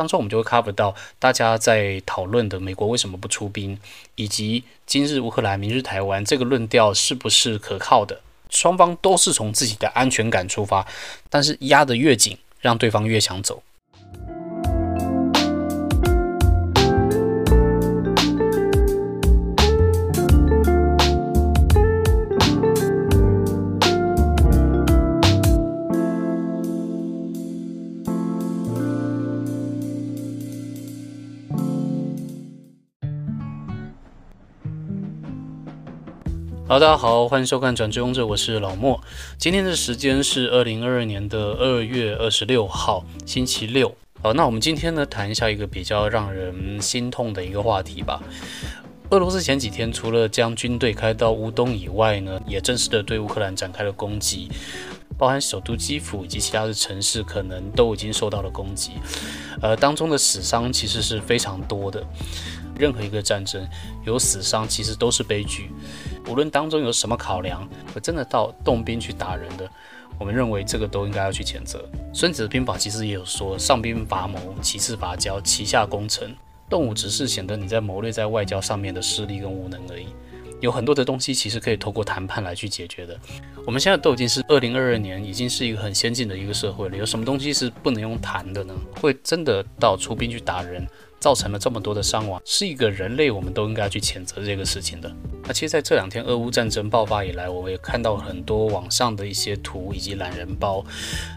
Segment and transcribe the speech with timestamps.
[0.00, 3.78] 当中我们就会 cover 到大家在讨论的美国为什么不出兵，
[4.14, 8.18] 以及今日乌克兰，明日台湾这个论调是不是可靠的？
[8.48, 10.86] 双方都是从自己的安全感出发，
[11.28, 13.62] 但是压得越紧，让对方越想走。
[36.70, 39.02] 好，大家好，欢迎收看《转职勇者》，我是老莫。
[39.36, 43.92] 今天的时间是二零二二年的二月二十六号，星期六。
[44.22, 48.22] 好，那我们今天呢，谈一下一个比较让人心痛的一个话题吧。
[49.10, 54.48] 俄罗斯前几天除了将军队开到乌东以外呢，也正式的对乌克兰展开了攻击，
[55.18, 58.92] 包含首都基辅以及其他的城市，可能都已经受到了攻击。
[59.60, 62.06] 呃，当中的死伤其实是非常多的。
[62.78, 63.68] 任何一个战争
[64.06, 65.68] 有死伤，其实都是悲剧。
[66.30, 69.68] 无论当中有什么考量，我真的到动兵去打人的，
[70.16, 71.84] 我们认为这个都应该要去谴责。
[72.14, 76.32] 孙子的兵法其实也有说：上兵伐谋，其次伐交，其下攻城。
[76.68, 80.06] 动武只是显得你在谋略在外交上面的势力跟无能而已。
[80.60, 83.18] 有很多的东西其实可以透过谈判来去解决的。
[83.66, 86.96] 我们现在都已经是二零二二年，已经是一个很先进的一个社会了。
[86.96, 88.72] 有什么东西是不能用谈的呢？
[89.00, 90.86] 会真的到出兵去打人？
[91.20, 95.14] 造成了这么多的伤亡，是一个人类，我们都应该去谴责这个事情的。
[95.44, 100.84] 那其实，在这两天俄乌战争爆发以来，我们也看到很多网上的一些图以及懒人包，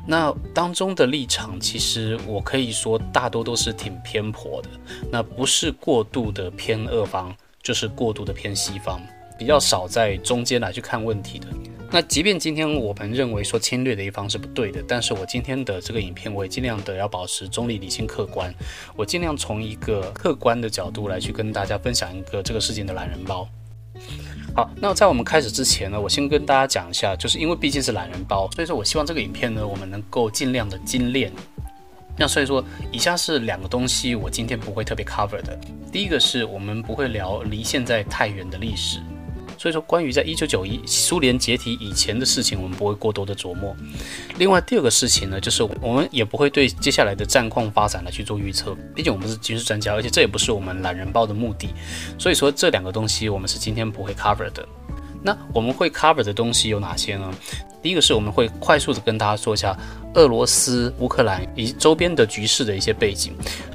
[0.08, 4.70] 那当中的立场，其实我可以说大多都是挺偏颇的，
[5.12, 9.02] 那不是过度的偏俄方，就是过度的偏西方，
[9.38, 11.48] 比较少在中间来去看问题的。
[11.94, 18.52] 那即便今天我们认为说侵略的一方是不对的，但是我今天的这个影片，我也尽量的要保持中立、理性、客观，
[18.96, 23.48] 我尽量从一个客观的角度来去跟大家分享一个这个事情的懒人包。
[24.56, 31.32] 好，那在我们开始之前呢，我先跟大家讲一下，就是因为毕竟是懒人包，所以说我希望这个影片呢，我们能够尽量的精炼。
[32.18, 35.56] 那所以说，以下是两个东西，我今天不会特别 cover 的。
[35.92, 39.00] 第一个是我们不会聊离现在太远的历史。
[39.64, 43.74] 所以说，关于在一九九一苏联解体以前的事情，我们不会过多的琢磨。
[44.38, 48.76] 另外，第二个事情呢，就是我们也不会对接下来的战况发展来去做预测。
[48.94, 51.70] 毕竟我们是军事专家，而且这也不是我们懒人报的目的。
[52.20, 54.68] 所以说，这两个东西我们是今天不会 cover 的。
[55.22, 57.34] 那我们会 cover 的东西有哪些呢？
[57.82, 59.78] 第一个是我们会快速的跟大家说一下
[60.16, 63.34] 俄罗斯、乌克兰以及周边的局势的一些背景。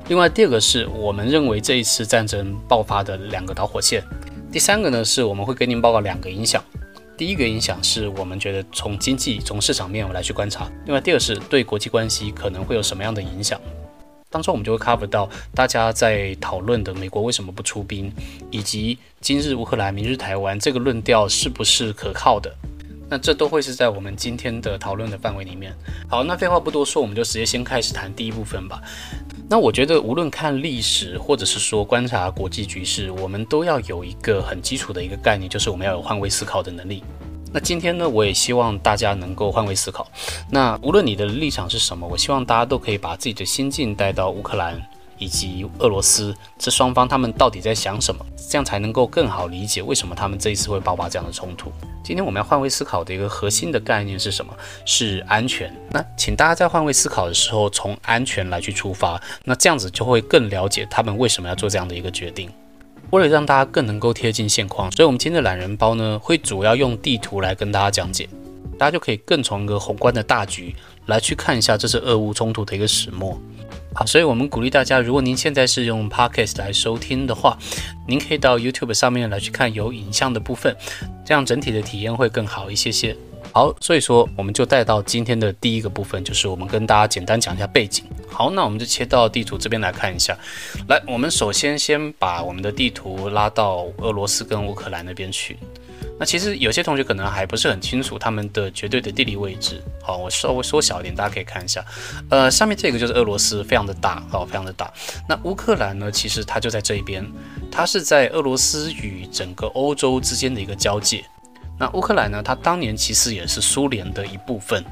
[0.08, 4.04] 另外，第二个是我们认为这一次战争爆发的两个导火线。
[4.58, 6.60] 第三个呢，是我们会跟您报告两个影响。
[7.16, 10.68] 第一个影响是我们觉得从经济、从市场面我来去观察。
[10.84, 13.60] 另外，第二是对国际关系可能会有什么样的影响。
[14.28, 18.12] 当中我们就会 cover 到大家在讨论的美国为什么不出兵，
[18.50, 22.52] 以及今日乌克兰、明日台湾这个论调是不是可靠的。
[23.10, 25.74] 那这都会是在我们今天的讨论的范围里面。
[26.08, 28.82] 好，那废话不多说，我们就直接先开始谈第一部分吧。
[29.48, 37.02] 那我觉得，无论看历史，或者是说观察国际局势，我们都要有一个很基础的一个概念，就是我们要有换位思考的能力。
[37.50, 40.06] 那今天呢，我也希望大家能够换位思考。
[40.50, 44.78] 那无论你的立场是什么，我希望大家都可以把自己的心境带到乌克兰。
[45.18, 48.24] 以及俄罗斯这双方，他们到底在想什么？
[48.48, 51.70] 这样才能够更好理解为什么他们这一次会爆发这样的冲突。
[52.02, 54.54] 今天我们要换位思考的一个核心的概念是什么？
[54.86, 55.70] 是安全。
[55.90, 62.50] 那请大家在换位思考的时候，从安全来去出发，那这样子就会更了解他们为什么要做这样的一个决定。
[63.10, 68.28] 为了让大家更能够贴近现况，所以我们今天的懒人包呢，会主要用地图来跟大家讲解，
[68.78, 70.74] 大家就可以更从一个宏观的大局
[71.06, 73.38] 来去看一下这次俄乌冲突的一个始末。
[73.98, 77.58] 好，所以我们鼓励大家，如果您现在是用 Podcast 来收听的话，
[78.06, 80.72] 您可以到 YouTube 上面来去看有影像的部分，
[81.26, 83.16] 这样整体的体验会更好一些些。
[83.52, 88.04] 好，所以说我们就带到今天的第一个部分，就是我们跟大家简单讲一下背景。
[88.28, 90.38] 好，那我们就切到地图这边来看一下。
[90.86, 95.56] 来，我们首先先把我们的地图拉到俄罗斯跟乌克兰那边去。
[96.18, 99.82] 那其实有些同学可能还不是很清楚他们的绝对的地理位置。
[100.02, 101.84] 好，我稍微缩小一点，大家可以看一下。
[102.28, 104.92] 呃，上面这个就是俄罗斯，非常的大，好，非常的大。
[105.28, 107.24] 那乌克兰呢，其实它就在这一边，
[107.70, 111.24] 它是在俄罗斯与整个欧洲之间的一个交界。
[111.78, 114.84] 那乌克兰呢，它当年其实也是苏联的一部分。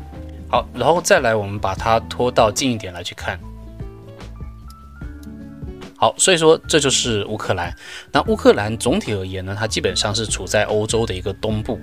[0.49, 3.37] 好，然后再来，我们把它拖到近一点来去看。
[5.96, 7.75] 好，所以说这就是乌克兰。
[8.12, 11.81] 那乌克兰总体而言呢，它基本上是处在欧洲的一个东部。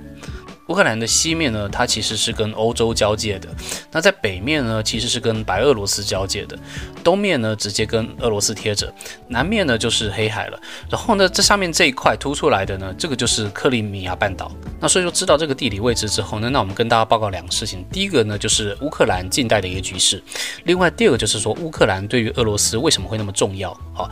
[0.68, 3.50] 乌克兰的西面呢，它其实是跟欧洲交界的；
[3.92, 6.56] 那在北面呢，其实是跟白俄罗斯交界的；
[7.04, 8.88] 东面呢，直接跟俄罗斯贴着；
[9.28, 10.60] 南面呢，就是黑海了。
[10.90, 14.52] 然后呢，这上面这一块凸出来的呢，这个就是克里米亚半岛。
[14.80, 20.18] 那所以说，知道这个地理位置之后呢，那我们跟大家报告两个事情：第一个呢，就是乌克兰近代的一个局势；
[20.64, 23.78] 另外，第二个就是说，乌克兰对于俄罗斯为什么会那么重要？
[23.94, 24.10] 好。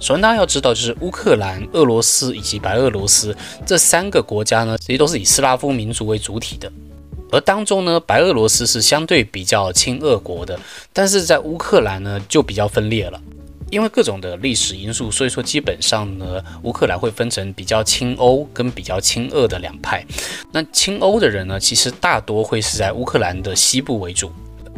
[0.00, 3.36] 首先，大家要知道，就是乌克兰、俄罗斯以及白俄罗斯
[3.66, 6.70] 这三个国家呢，其实都是以斯拉夫民族为主体的。
[7.32, 10.58] 而当中呢，白俄罗斯是相对比较亲俄国的，
[10.92, 13.20] 但是在乌克兰呢就比较分裂了，
[13.70, 20.06] 因为各种的历史因素，所以说基本上呢，乌克兰会分成比较亲欧跟比较亲俄的两派。
[20.52, 24.30] 那亲欧的人呢，其实大多会是在乌克兰的西部为主。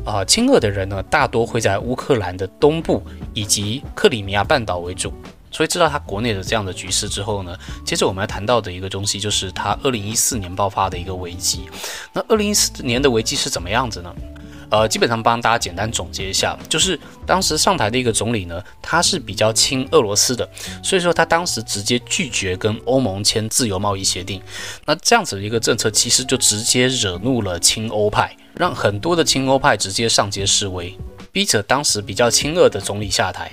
[0.04, 3.02] 啊，亲俄的人呢，大多会在乌克兰的东部
[3.34, 5.12] 以及克里米亚半岛为主。
[5.52, 11.68] 所以知道他国内的这样的局势之后呢，接着我们要谈到的一个东西，就是他二零一四年爆发的一个危机。
[12.12, 14.14] 那二零一四年的危机是怎么样子呢？
[14.70, 20.48] 呃，基本上帮大家简单总结一下，就是当时上台的一个总理呢，他是比较亲俄罗斯的，
[20.82, 24.40] 所以说他当时直接拒绝跟欧盟签自由贸易协定。
[24.86, 28.34] 那这样子的一个政策，其实就直接惹怒了亲欧派。
[28.56, 30.94] 让很多的亲欧派直接上街示威，
[31.32, 33.50] 逼着当时比较亲俄的总理下台，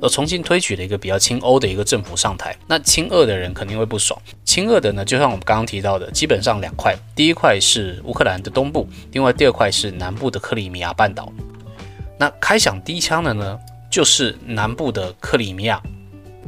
[0.00, 2.56] 而重新推举了一个比较亲欧的一个政府上台。
[2.66, 4.20] 那亲俄的人肯定会不爽。
[4.44, 11.32] 亲俄的呢，就像我们刚刚提到的，基本上两块，第一块是乌克兰的东部，另外第二块是南部的克里米亚半岛。
[12.18, 13.58] 那开响第一枪的呢，
[13.90, 15.80] 就是南部的克里米亚。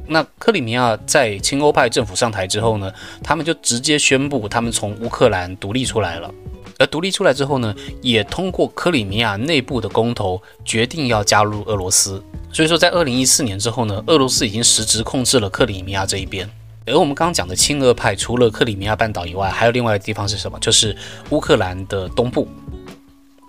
[0.06, 6.30] 那克里米亚在亲欧派政府上台之后呢，他们就直接宣布他们从乌克兰独立出来了。
[6.78, 12.22] 而独立出来之后呢，也通过克里米亚内部的公投决定要加入俄罗斯。
[12.52, 16.48] 所以说，在二零一四年之后呢，俄罗斯已经实质控制了克里米亚这一边。
[16.84, 20.58] 而我们刚刚讲的亲俄派，除了克里米亚半岛以外，还有另外的地方是什么？
[20.58, 20.96] 就是
[21.30, 22.48] 乌克兰的东部。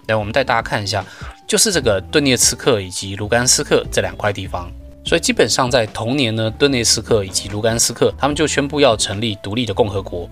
[0.08, 1.04] 来，我们带大家看一下，
[1.48, 4.72] 就是这个顿涅茨克以及卢甘斯克这两块地方。
[5.06, 10.30] 所以基本上在同年呢，顿涅斯克以及卢甘斯克，他们就宣布要成立独立的共和国，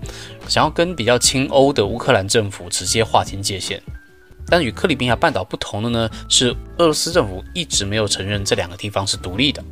[0.48, 3.80] 想要跟比较亲欧的乌克兰政府直接划清界限。
[4.46, 9.62] 但与克里米亚半岛不同的呢，是俄罗斯政府一直没有承认这两个地方是独立的，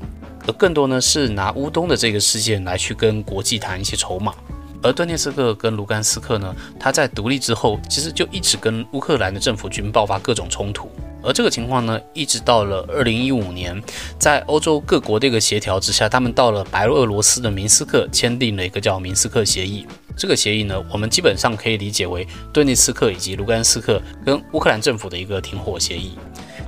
[0.47, 4.35] 而更多呢是拿乌东的这个事件来去跟国际谈一些筹码。
[4.82, 10.91] 而顿涅斯克跟卢甘斯克呢，他在独立之后，其实就一直跟乌克兰的政府军爆发各种冲突。
[11.23, 13.79] 而这个情况呢，一直到了二零一五年，
[14.19, 19.87] 在欧洲各国的一个协调之下，他们到了白俄罗斯的明斯克签订了一个叫明斯克协议。
[20.17, 26.19] 这个协议呢，我们基本上可以理解为顿涅茨克以及卢甘斯克跟乌克兰政府的一个停火协议。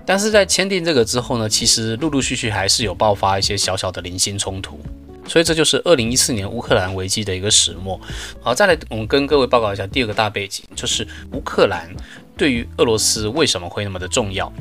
[0.05, 4.79] 但是在签订这个之后呢，其实陆陆续续还是有爆发一些小小的零星冲突。
[5.27, 8.01] 所以这就是二零一四年乌克兰危机的一个始末。
[8.41, 11.89] 好，再来我们跟各位报告一下第二个大背景，就是乌克兰。
[12.37, 14.53] 对于俄罗斯为什么会那么的重要？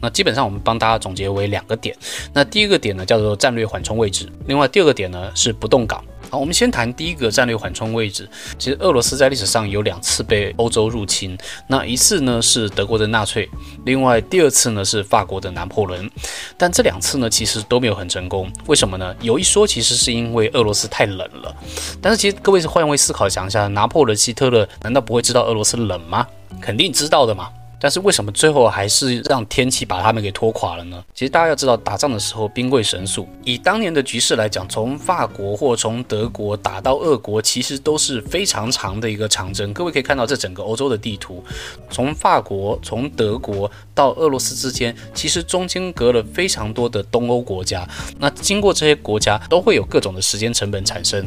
[0.00, 1.96] 那基本上我们帮大家总结为两个点。
[2.32, 6.04] 那第一个点呢叫做战略缓冲位置，另外第二个点呢是不动港。
[6.30, 8.28] 好，我们先谈第一个战略缓冲位置。
[8.58, 11.36] 其实俄罗斯在历史上有两次被欧洲入侵，
[11.66, 13.48] 那一次呢是德国的纳粹，
[13.86, 16.10] 另外第二次呢是法国的拿破仑。
[16.56, 18.50] 但这两次呢其实都没有很成功。
[18.66, 19.14] 为什么呢？
[19.22, 21.56] 有一说其实是因为俄罗斯太冷了。
[22.02, 26.26] 但是其实各位是换位思考想一下，拿破仑、希特勒难道不会知道俄罗斯冷吗？
[26.60, 27.48] 肯定知道的嘛。
[27.80, 31.04] 但是为什么最后还是让天气把他们给拖垮了呢？
[31.14, 33.28] 其实大家要知道，打仗的时候兵贵神速。
[33.44, 39.72] 以当年的局势来讲，从法国或从德国打到俄国，其实都是非常长的一个长征。
[39.72, 41.42] 各位可以看到这整个欧洲的地图，
[41.90, 47.88] 从法国、从德国到俄罗斯之间，其实中间隔了非常多的东欧国家。
[48.18, 51.24] 那经过这些国家，都会有各种的时间成本产生。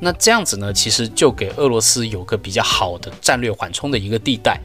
[0.00, 4.60] 那这样子呢，其实就给俄罗斯有个比较好的战略缓冲的一个地带。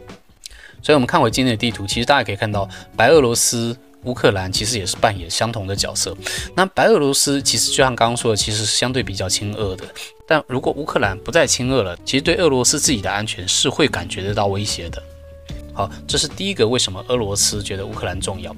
[0.88, 2.65] 所以，我们看回今天的地图，其实大家可以看到，
[2.96, 3.75] 白俄罗斯、
[4.06, 6.15] 乌克兰其实也是扮演相同的角色。
[6.56, 9.84] 那白俄罗斯其实就像刚刚说的，其实是相对比较亲俄的。
[10.25, 15.03] 但如果乌克兰不再亲俄了，其实对俄罗斯自己的安全是会感觉得到威胁的。
[15.74, 18.56] 好，这是第一个为什么俄罗斯觉得乌克兰重要。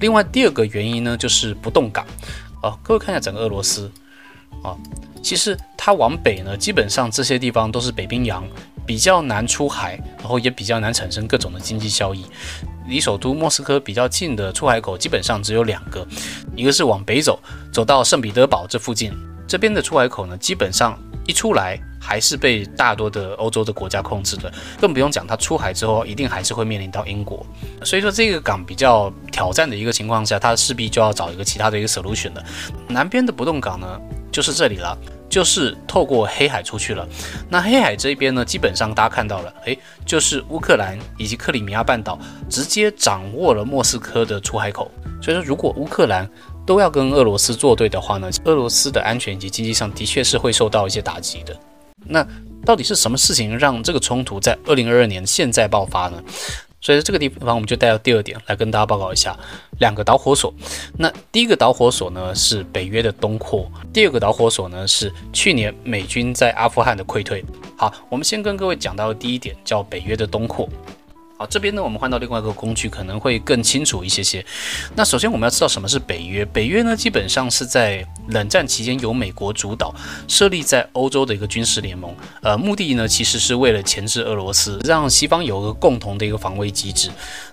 [0.00, 2.04] 另外，第二个原因呢，就是不动港。
[2.60, 3.88] 哦，各位看一下整个俄罗斯，
[4.64, 4.74] 啊，
[5.22, 8.44] 其实它往北呢，基本上这些地方都是北冰洋。
[8.88, 12.24] 比较难出海，然后也比较难产生各种的经济效益。
[12.86, 16.06] 离首都莫斯科比较近的出海口基本上只有两个，
[16.56, 17.38] 一个是往北走，
[17.70, 19.12] 走到圣彼得堡这附近，
[19.46, 27.44] 这边的出海口呢，基本上一出来还是被大多的欧洲的国家控制的，更不用讲它出海之后一定还是会面临到英国。
[27.84, 32.42] 所以说这个港比较挑战的一个情况下，它势必就要找一个其他的一个 solution 了。
[32.88, 34.00] 南边的不动港呢，
[34.32, 34.96] 就是这里了。
[35.28, 37.06] 就是透过黑海出去了。
[37.48, 42.18] 那黑海这边呢，基本上大家看到了，诶，就是乌克兰以及克里米亚半岛
[42.48, 44.90] 直接掌握了莫斯科的出海口。
[45.20, 46.28] 所以说，如果乌克兰
[46.64, 51.56] 都要跟俄罗斯作对的话呢，俄罗斯的安全以及经济上的确是会受到一些打击的。
[52.06, 52.26] 那
[52.64, 56.22] 到底是什么事情让这个冲突在二零二二年现在爆发呢？
[56.80, 59.36] 所以在这个地方我们就带到第二点来跟大家报告一下
[59.80, 60.52] 两个导火索。
[60.96, 67.44] 那第一个导火索呢是北约的东扩，第二个导火索呢是去年美军在阿富汗的溃退。
[67.76, 70.68] 好，我们先跟各位讲到第一点，叫北约的东扩。
[71.40, 74.44] 好，这边呢，我们换到另外一个工具，可能会更清楚一些些。
[74.96, 76.44] 那首先我们要知道什么是北约。
[76.46, 79.94] 北约呢，基本上是在冷战期间由美国主导
[80.26, 82.12] 设立在欧洲的一个军事联盟。
[82.42, 87.08] 呃，目的呢，其实是为了钳制俄罗斯，让西方有个共同的一个防卫机制。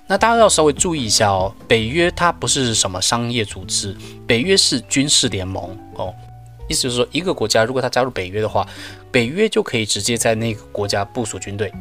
[0.07, 6.11] 那大家要稍微注意一下哦，北约它不是什么商业组织，北约是军事联盟哦。
[6.67, 8.67] 意思就是说，一个国家如果它加入北约的话，
[9.11, 11.71] 北约就可以直接在那个国家部署军队。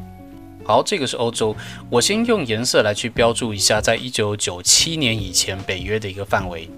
[0.66, 1.54] 好，这个是欧洲。
[1.90, 6.68] 我先用颜色来去标注一下，在一九九七年以前北约的一个范围。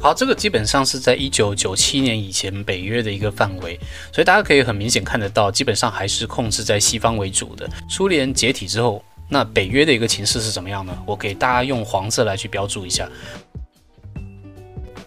[0.00, 3.78] 好，这个基本上是在一九九七年以前北约的一个范围，
[4.12, 7.68] 所以大家可以很明显看得到，基本上还是控制在西方为主的。
[7.88, 10.96] 苏联解体之后，那北约的一个情势是怎么样呢？
[11.06, 13.08] 我给大家用黄色来去标注一下。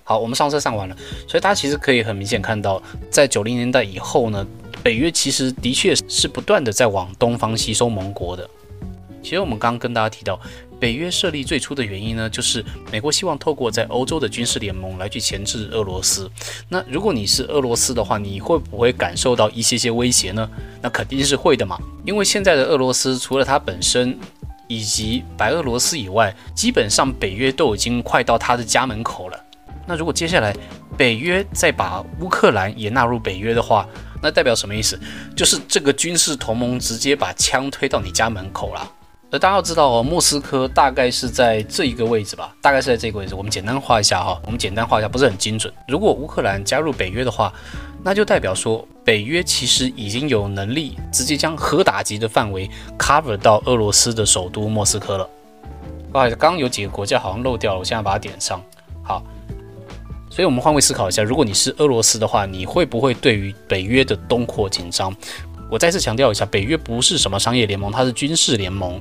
[0.04, 0.96] 好，我们上色上完了，
[1.28, 4.48] 所以大家其实可以很明显看到，在九零年代以后呢。
[4.84, 8.50] 北约其实的确是不断的在往东方吸收盟国的。
[9.22, 10.40] 其实我们刚刚跟大家提到，
[10.80, 16.28] 北约设立最初的原因呢，就是美国希望透过在欧洲的军事联盟来去钳制俄罗斯。
[16.68, 20.50] 那如果你是俄罗斯的话，你会不会感受到一些些威胁呢？
[20.82, 24.18] 那肯定是会的嘛，因为现在的俄罗斯除了它本身
[24.68, 29.40] 以及白俄罗斯以外，基本上北约都已经快到它的家门口了。
[29.86, 30.56] 那如果接下来
[30.98, 33.88] 北约再把乌克兰也纳入北约的话，
[34.22, 35.00] 那代表什么意思？
[35.36, 38.92] 就是这个军事同盟直接把枪推到你家门口了。
[39.32, 43.34] 而大家要知道哦，莫斯科大概是在这一个位置吧，大概是在这个位置。
[43.34, 45.74] 我们简单画一下哈，我们简单画一下，不是很精准。
[45.88, 47.54] 如果乌克兰加入北约的话，
[48.04, 55.30] 那就代表说北约其实已经有能力直接将核打击的范围 cover 到俄罗斯的首都莫斯科了。
[56.12, 58.62] 不好意思，刚刚有几个国家好像漏掉了，我现在把它点上。
[59.02, 59.24] 好。
[60.32, 65.14] 所以，我们换位思考一下，如果你是俄罗斯的话，你会不会对于北约的东扩紧张？
[65.70, 68.92] 我再次强调一下，北约不是什么商业联盟，它是军事联盟。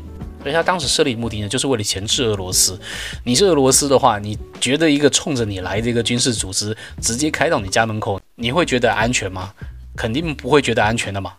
[0.42, 2.76] 所以，它当时设立目的呢，就是为了钳制俄罗斯。
[3.22, 9.52] 你是俄罗斯的话，你觉得一个冲着你来的一个军事组织直接开到你家门口，你会觉得安全吗？
[9.96, 11.34] 肯定不会觉得安全的嘛。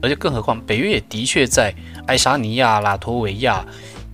[0.00, 1.74] 而且，更何况北约也的确在
[2.06, 3.66] 爱沙尼亚、拉脱维亚。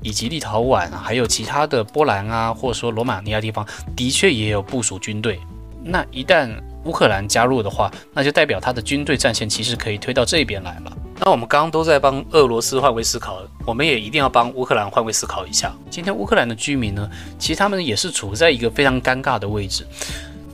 [0.03, 3.67] 以及立陶宛，还有其他的波兰啊，或者说罗马尼亚地方，
[3.97, 5.41] 的确也有部署军队。
[5.85, 6.49] 那一旦
[6.85, 10.97] 乌克兰加入的话，那就代表他的军队战线其实可以推到这边来了。
[11.25, 15.73] 那我们刚刚都在帮俄罗斯换位思考，我们也一定要帮乌克兰换位思考一下。
[15.91, 19.87] 今天乌克兰的居民呢，其实他们也是处在一个非常尴尬的位置，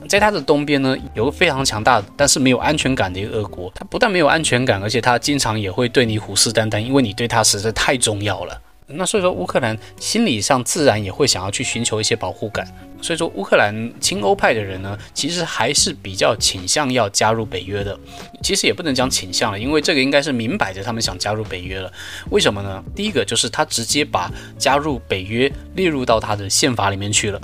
[0.07, 3.71] 在他的东边呢，有个非常强大但是没有安全感的一个俄国。
[3.75, 8.61] 他不但没有安全感，而且他经常也会对你虎视眈眈，因为你对他实在太重要了。
[8.91, 12.67] 那所以说，乌克兰心理上自然也会想要去寻求一些保护感。
[13.01, 17.97] 所以说，乌克兰亲欧派的人呢，其实还是比较倾向要加入北约的。
[18.41, 21.91] 其实也不能讲倾向了，因为这个应该是明摆着他们想加入北约了。
[22.31, 22.83] 为什么呢？
[22.95, 27.39] 第一个就是他直接把加入北约列入到他的宪法里面去了。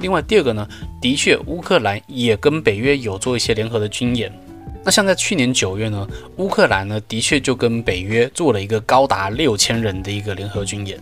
[0.00, 0.66] 另外，第二个呢，
[1.00, 4.32] 的确乌克兰也跟北约有做一些联合的军演。
[4.86, 10.96] 那像在去年九月呢，乌克兰呢的确就跟北约做了一个高达六千人的一个联合军演，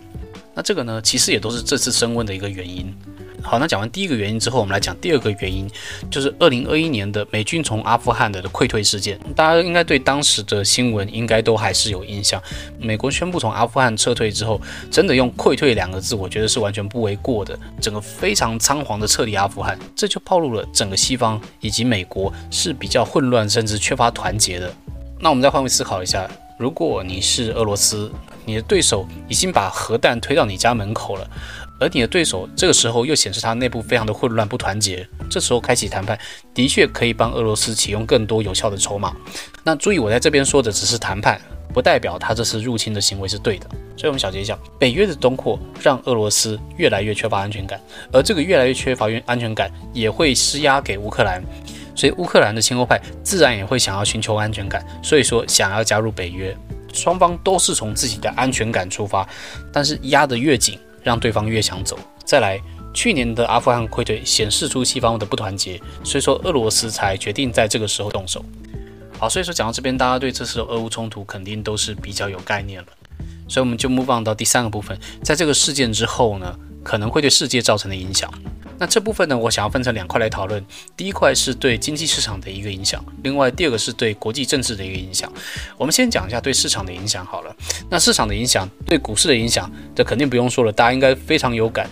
[0.55, 2.91] 那这个呢其实也都是这次升温的一个原因。
[3.45, 5.69] 好，那讲完第一个原因之后，我们来讲第二个原因，
[6.09, 9.19] 就是二零二一年的美军从阿富汗的溃退事件。
[9.35, 12.41] 大家应该对当时的新闻应该都还是有印象。
[12.79, 14.59] 美国宣布从阿富汗撤退之后，
[14.89, 17.57] 真的用溃退两个字，我觉得是完全不为过的。
[17.79, 24.73] 整个非常仓皇的撤离阿富汗，这就暴露了整个西方以及美国是比较混乱，甚至缺乏团结的。
[25.19, 28.11] 那我们再换位思考一下，如果你是俄罗斯，
[28.43, 31.29] 你的对手已经把核弹推到你家门口了。
[31.79, 36.17] 而你的对手这个时候又显示他内部非常的混乱不团结，这时候开启谈判
[36.53, 39.15] 的确可以帮俄罗斯启用更多有效的筹码。
[39.63, 41.39] 那注意，我在这边说的只是谈判，
[41.73, 43.67] 不代表他这次入侵的行为是对的。
[43.97, 47.79] 所以，我们小结一下：北约的东扩让俄罗斯越来越缺乏安全感，
[48.11, 51.41] 而这个越来越缺乏安全感也会施压给乌克兰，
[51.95, 56.55] 所以乌克兰的亲欧派自然也会想要寻求安全感，所以说想要加入北约。
[56.93, 59.27] 双方都是从自己的安全感出发，
[59.71, 60.79] 但是压得越紧。
[61.05, 61.97] 让对方越想走。
[62.25, 62.59] 再来，
[62.91, 68.43] 去年的阿富汗溃退显示出西方的不团结，所以说俄罗斯才决定在这个时候动手。
[69.19, 72.87] 好，所以说讲到这边，大家对这次的俄乌冲突肯定都是比较有概念了。
[73.47, 78.31] 所以我们就 move on 到第三个部分，在这个事件之后呢，可能会对世界造成的影响。
[78.77, 80.63] 那这部分呢，我想要分成两块来讨论。
[80.97, 85.31] 第一块是对经济市场的一个影响，另外第二个是对国际政治的一个影响。
[85.77, 87.55] 我们先讲一下对市场的影响好了。
[87.89, 91.89] 那市场的影响对股市的影响，这肯定不用说了，大家应该非常有感，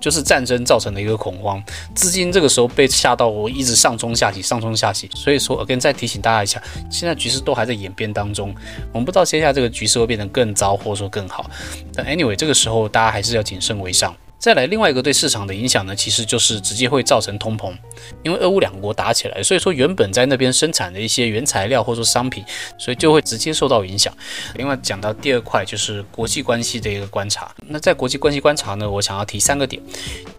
[0.00, 1.62] 就是战争造成的一个恐慌，
[1.94, 5.08] 资金这个时候被吓到，我一直上冲下洗，上冲下洗。
[5.14, 8.54] 所以说，again 再提醒大家一下，现在局势都还在演变当中，
[8.92, 11.50] 我们不知道接下来这个局势会变得更糟，或者说更好。
[11.94, 14.14] 但 anyway，这个时候大家还是要谨慎为上。
[14.38, 17.74] 再来，另外一个对市场的影响呢，其实就是直接会造成通膨，
[18.22, 22.44] 因为俄乌两国打起来，所以说原本在那边生产的一些原材料或者说商品，
[22.78, 24.12] 所以就会直接受到影响。
[24.54, 29.82] 另外讲到第二块就是国际关系的一个观察，那在国际关系观察呢，我想要提三个点。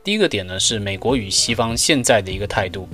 [0.04, 2.88] 第一个点呢是美国与西方现在的一个态度，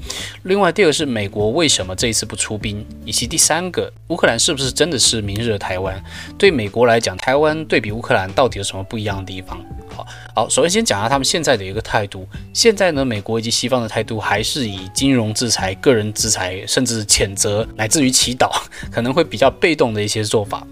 [0.43, 6.03] 另外第二个是美国为什么这一次不出兵，以及第三个乌克兰是不是真的是明日的台湾？
[6.37, 9.63] 对美国来讲，台湾对比乌克兰到底有什么不一样的地方？
[9.95, 12.27] 好好，首先先讲下他们现在的一个态度。
[12.51, 18.49] 现在呢，美国以及西方的态度还是以金融制裁、个人制裁，甚至谴责，乃至于祈祷，
[18.91, 20.65] 可能会比较被动的一些做法。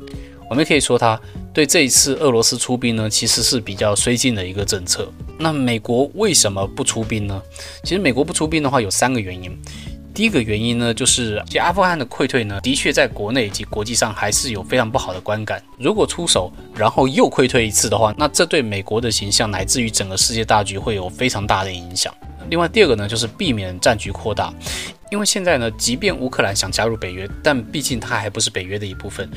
[0.51, 1.17] 我们可以说，他
[1.53, 5.09] 对这一次俄罗斯出兵呢，其实是比较绥靖的一个政策。
[5.39, 7.41] 那美国为什么不出兵呢？
[7.85, 9.57] 其实美国不出兵的话，有三个原因。
[10.13, 15.63] 第一个原因呢，就是其阿富汗的溃退呢，的确在国内以及国际上还是有非常不好的观感。
[15.79, 22.13] 如果出手，然后又溃退一次的话，那这对美国的形象乃至于整个世界大局会有非常大的影响。
[22.51, 24.53] 另外，第二个呢，就是避免战局扩大。
[25.09, 29.29] 因为现在呢，即便乌克兰想加入北约，但毕竟它还不是北约的一部分。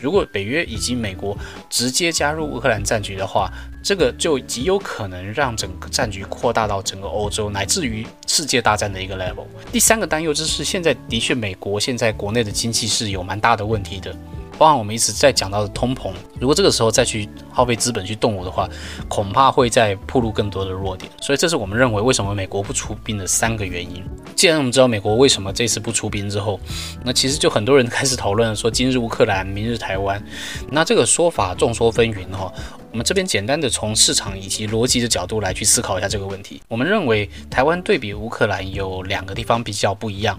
[0.00, 1.36] 如果北约以及美国
[1.68, 3.50] 直接加入乌克兰战局的话，
[3.82, 9.46] 这个就极有可能让整个战局扩大到整个欧洲，乃至于世界大战的一个 level。
[9.70, 14.16] 第三个担忧就是现在的确美国现在国内的经济是有蛮大的问题的。
[14.62, 18.68] 包含我们一直在讲到的通膨，如果这个时候再去耗费资本去动武的话，
[19.08, 21.10] 恐怕会再暴露更多的弱点。
[21.20, 24.00] 所以这是我们认为为什么美国不出兵的三个原因。
[24.36, 26.60] 既然我们知道美国为什么这次不出兵之后，
[27.02, 30.22] 那其实就很多人开始讨论说今日乌克兰，明日台湾。
[30.70, 32.52] 那这个说法众说纷纭哈。
[32.92, 36.62] 我们这边简单的从市场以及逻辑的角度来去思考一下这个问题。
[36.68, 40.38] 我们认为台湾对比乌克兰有两个地方比较不一样。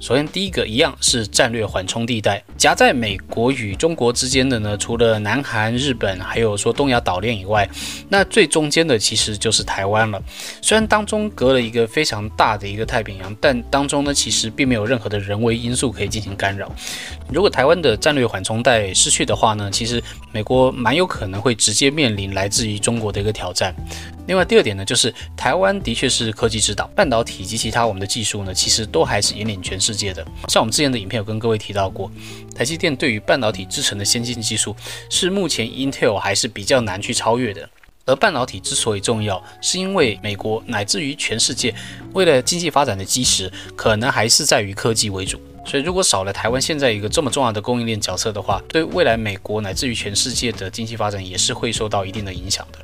[0.00, 7.68] 首先，第一个一样是战略缓冲地带，夹在美国与中国之间的呢，除了南韩、日本，还有说东亚岛链以外，
[8.08, 10.20] 那最中间的其实就是台湾了。
[10.60, 16.74] 虽然当中隔了一个非常大的一个太平洋，但当中呢，其实并没有任何的人为因素可以进行干扰。
[17.30, 23.74] 如果台湾的战略缓冲带失去的话呢，其实美国蛮有可能会直接面临来自于中国的一个挑战。
[24.26, 30.24] 另外第二点呢，就是台湾的确是科技之岛，半导体及其他我们的技术呢，其实都还是引领全世界的。
[30.48, 32.10] 像我们之前的影片有跟各位提到过，
[32.54, 34.76] 台积电对于半导体制成的先进技术，
[35.10, 37.68] 是目前 Intel 还是比较难去超越的。
[38.04, 41.72] 而半导体之所以重要，是因为美国乃至于全世界
[42.14, 45.40] 为了经济发展的基石，可能还是在于科技为主。
[45.64, 52.78] 所以如果少了台湾现在一个这么重要的供应链角色的话，对未来美国乃至于全世界的经济发展也是会受到一定的影响的。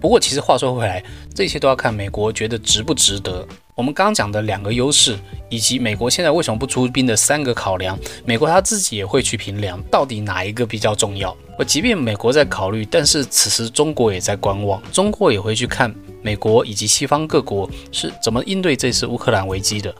[0.00, 3.46] 不过，其实话说回来，这些都要看美国觉得值不值得。
[3.74, 5.18] 我们刚讲的两个优势，
[5.50, 11.36] 以及美国现在为什么不出兵的三个考量，美国他自己也会去评量，到底哪一个比较重要。
[11.58, 19.94] 而即便美国在考虑，但是此时中国也在观望，中国也会去看美国以及西方各国是怎么应对这次乌克兰危机的，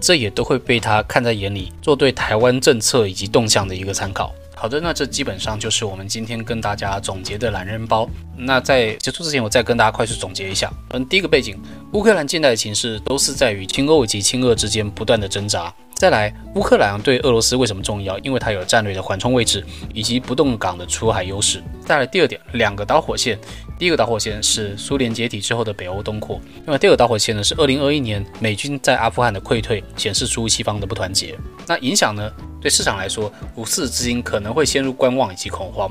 [0.00, 4.32] 这也都会被他看在眼里，做对台湾政策以及动向的一个参考。
[4.56, 8.08] 好的，那这基本上就是我们今天跟大家总结的懒人包。
[8.36, 10.72] 那在结束之前，我再跟大家快速总结一下。
[10.90, 11.60] 嗯，第一个背景，
[11.92, 15.74] 乌克兰近代的情势都是在与亲欧以及亲俄之间不断的挣扎。
[15.94, 18.18] 再来，乌克兰对俄罗斯为什么重要？
[18.20, 21.62] 因为它有战略的缓冲位置以及不动港的出海优势。
[21.84, 23.38] 再来第二点，两个导火线。
[23.84, 31.38] 第一个导火线是苏联解体之后的北欧东扩，那么第二个导火线呢是二零二一年美军在阿富汗的溃退，显示出西方的不团结。
[31.66, 32.32] 那影响呢？
[32.62, 35.86] 对市场来说，股市资金可能会陷入观望以及恐慌；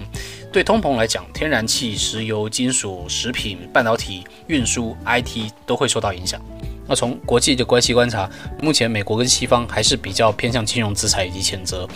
[0.51, 6.41] 对通膨来讲，天然气、石油、金属、食品、半导体、运输、IT 都会受到影响。
[6.87, 8.29] 那从国际的关系观察，
[8.61, 11.87] 目前美国跟西方还是比较偏向金融制裁以及谴责，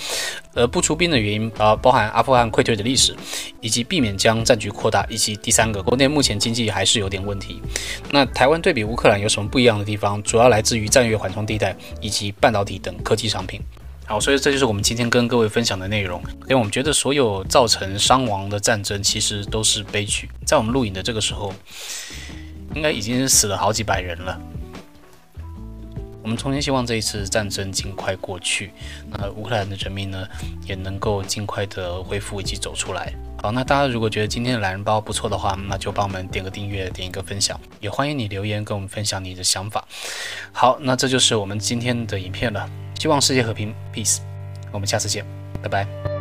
[0.53, 3.15] 而不出兵的原因啊，包含阿富汗溃退的历史，
[3.59, 7.61] 以及避免将战局扩大，以及第三个，国内目前经济还是有点问题。
[8.11, 10.23] 那台湾对比乌克兰有什么不一样的地方？
[10.23, 13.59] 主要来自于战略缓冲地带以及半导体等科技商品。
[14.05, 16.21] 好，所以这就是我们今天跟各位分享的内容。
[16.43, 20.29] 因为我们觉得所有造成伤亡的战争其实都是悲剧。
[20.45, 21.53] 在我们录影的这个时候。
[22.75, 24.39] 应应该已经死了好几百人了。
[26.27, 28.73] 我们衷心希望这一次战争尽快过去，
[29.09, 30.27] 那乌克兰的人民呢
[30.65, 33.13] 也能够尽快的恢复以及走出来。
[33.41, 39.87] 好，那大家如果觉得今天的懒人包不错的话，那就帮我们点个订阅，点一个分享，也欢迎你留言跟我们分享你的想法。
[40.51, 44.17] 好，那这就是我们今天的影片了，希望世界和平，peace。
[44.73, 45.25] 我们下次见，
[45.63, 46.16] 拜拜。